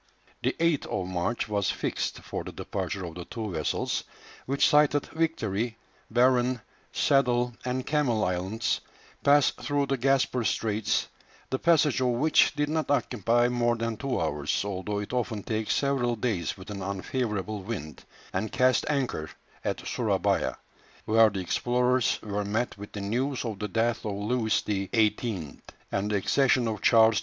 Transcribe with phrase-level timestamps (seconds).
[0.41, 4.03] The 8th of March was fixed for the departure of the two vessels,
[4.47, 5.77] which sighted Victory,
[6.09, 6.59] Barren,
[6.91, 8.81] Saddle, and Camel Islands,
[9.23, 11.07] passed through the Gasper Straits
[11.51, 15.75] the passage of which did not occupy more than two hours, although it often takes
[15.75, 19.29] several days with an unfavourable wind and cast anchor
[19.63, 20.55] at Surabaya,
[21.05, 25.59] where the explorers were met with the news of the death of Louis XVIII.
[25.91, 27.19] and the accession of Charles X.